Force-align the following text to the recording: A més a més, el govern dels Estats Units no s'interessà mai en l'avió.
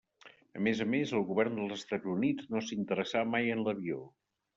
A 0.59 0.59
més 0.67 0.79
a 0.85 0.85
més, 0.93 1.11
el 1.19 1.25
govern 1.31 1.59
dels 1.59 1.75
Estats 1.75 2.09
Units 2.13 2.47
no 2.55 2.61
s'interessà 2.71 3.23
mai 3.35 3.53
en 3.57 3.63
l'avió. 3.69 4.01